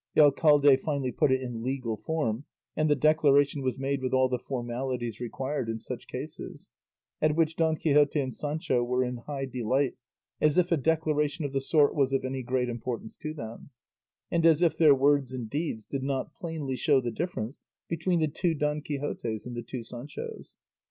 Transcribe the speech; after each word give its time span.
The 0.15 0.21
alcalde 0.23 0.75
finally 0.77 1.11
put 1.11 1.31
it 1.31 1.41
in 1.43 1.61
legal 1.61 1.95
form, 1.95 2.45
and 2.75 2.89
the 2.89 2.95
declaration 2.95 3.61
was 3.61 3.77
made 3.77 4.01
with 4.01 4.13
all 4.13 4.29
the 4.29 4.39
formalities 4.39 5.19
required 5.19 5.69
in 5.69 5.77
such 5.77 6.07
cases, 6.07 6.71
at 7.21 7.35
which 7.35 7.55
Don 7.55 7.75
Quixote 7.75 8.19
and 8.19 8.33
Sancho 8.33 8.83
were 8.83 9.03
in 9.03 9.17
high 9.17 9.45
delight, 9.45 9.93
as 10.41 10.57
if 10.57 10.71
a 10.71 10.75
declaration 10.77 11.45
of 11.45 11.53
the 11.53 11.61
sort 11.61 11.93
was 11.93 12.13
of 12.13 12.25
any 12.25 12.41
great 12.41 12.67
importance 12.67 13.15
to 13.17 13.31
them, 13.31 13.69
and 14.31 14.43
as 14.43 14.63
if 14.63 14.75
their 14.75 14.95
words 14.95 15.33
and 15.33 15.51
deeds 15.51 15.85
did 15.85 16.01
not 16.01 16.33
plainly 16.33 16.75
show 16.75 16.99
the 16.99 17.11
difference 17.11 17.59
between 17.87 18.19
the 18.21 18.27
two 18.27 18.55
Don 18.55 18.81
Quixotes 18.81 19.45
and 19.45 19.55
the 19.55 19.61
two 19.61 19.83
Sanchos. 19.83 20.55